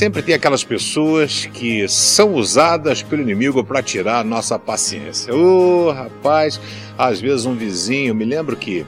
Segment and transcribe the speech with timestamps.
[0.00, 5.34] sempre tem aquelas pessoas que são usadas pelo inimigo para tirar a nossa paciência.
[5.34, 6.58] Ô, oh, rapaz,
[6.96, 8.86] às vezes um vizinho, me lembro que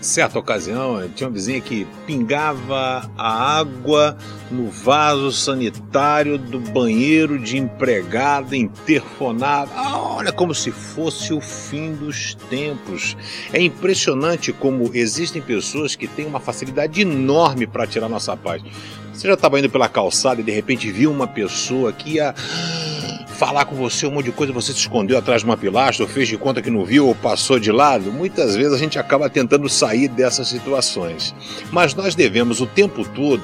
[0.00, 4.16] certa ocasião, tinha uma vizinha que pingava a água
[4.50, 9.70] no vaso sanitário do banheiro de empregada interfonada.
[9.76, 13.16] Ah, olha como se fosse o fim dos tempos.
[13.52, 18.60] É impressionante como existem pessoas que têm uma facilidade enorme para tirar nossa paz.
[19.12, 22.34] Você já estava indo pela calçada e de repente viu uma pessoa que ia
[23.42, 26.08] falar com você um monte de coisa, você se escondeu atrás de uma pilastra, ou
[26.08, 29.28] fez de conta que não viu, ou passou de lado, muitas vezes a gente acaba
[29.28, 31.34] tentando sair dessas situações.
[31.72, 33.42] Mas nós devemos o tempo todo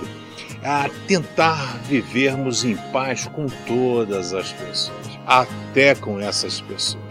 [0.63, 7.03] a tentar vivermos em paz com todas as pessoas, até com essas pessoas.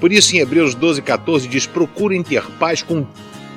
[0.00, 3.04] Por isso, em Hebreus 12, 14 diz: procurem ter paz com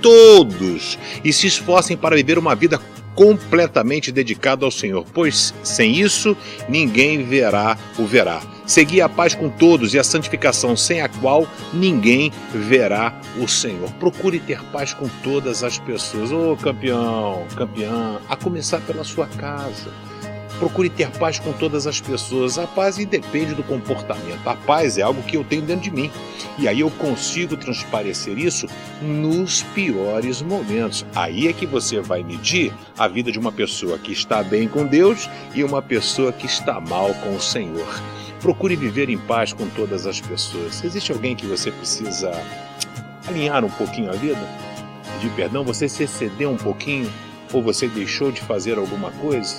[0.02, 2.80] todos e se esforcem para viver uma vida
[3.16, 6.36] completamente dedicada ao Senhor, pois sem isso
[6.68, 8.42] ninguém verá o verá.
[8.66, 13.92] Segui a paz com todos e a santificação, sem a qual ninguém verá o Senhor.
[13.94, 16.32] Procure ter paz com todas as pessoas.
[16.32, 19.92] Ô oh, campeão, campeã, a começar pela sua casa.
[20.62, 22.60] Procure ter paz com todas as pessoas.
[22.60, 24.48] A paz independe do comportamento.
[24.48, 26.12] A paz é algo que eu tenho dentro de mim.
[26.60, 28.68] E aí eu consigo transparecer isso
[29.02, 31.04] nos piores momentos.
[31.16, 34.86] Aí é que você vai medir a vida de uma pessoa que está bem com
[34.86, 38.00] Deus e uma pessoa que está mal com o Senhor.
[38.40, 40.84] Procure viver em paz com todas as pessoas.
[40.84, 42.32] Existe alguém que você precisa
[43.28, 44.48] alinhar um pouquinho a vida?
[45.16, 45.64] Pedir perdão?
[45.64, 47.12] Você se excedeu um pouquinho?
[47.52, 49.56] Ou você deixou de fazer alguma coisa?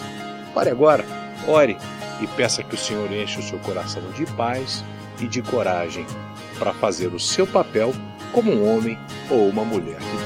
[0.55, 1.05] Pare agora,
[1.47, 1.77] ore
[2.21, 4.85] e peça que o Senhor enche o seu coração de paz
[5.21, 6.07] e de coragem
[6.59, 7.93] para fazer o seu papel
[8.33, 8.99] como um homem
[9.31, 10.22] ou uma mulher de